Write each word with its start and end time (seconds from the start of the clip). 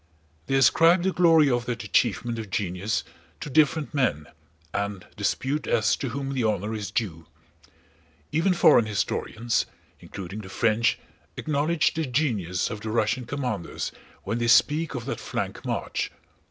They 0.47 0.55
ascribe 0.55 1.03
the 1.03 1.11
glory 1.13 1.47
of 1.51 1.67
that 1.67 1.83
achievement 1.83 2.39
of 2.39 2.49
genius 2.49 3.03
to 3.39 3.51
different 3.51 3.93
men 3.93 4.25
and 4.73 5.05
dispute 5.15 5.67
as 5.67 5.95
to 5.97 6.09
whom 6.09 6.33
the 6.33 6.43
honor 6.43 6.73
is 6.73 6.89
due. 6.89 7.27
Even 8.31 8.55
foreign 8.55 8.87
historians, 8.87 9.67
including 9.99 10.39
the 10.41 10.49
French, 10.49 10.97
acknowledge 11.37 11.93
the 11.93 12.07
genius 12.07 12.71
of 12.71 12.81
the 12.81 12.89
Russian 12.89 13.27
commanders 13.27 13.91
when 14.23 14.39
they 14.39 14.47
speak 14.47 14.95
of 14.95 15.05
that 15.05 15.19
flank 15.19 15.63
march. 15.65 16.09